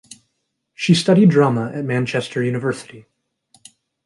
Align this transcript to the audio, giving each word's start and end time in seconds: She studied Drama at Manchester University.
She 0.73 0.95
studied 0.95 1.29
Drama 1.29 1.71
at 1.75 1.85
Manchester 1.85 2.41
University. 2.43 3.05